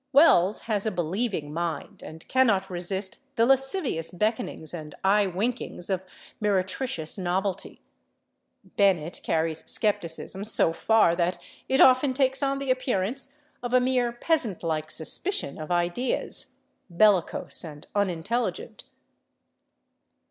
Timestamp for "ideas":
15.69-16.47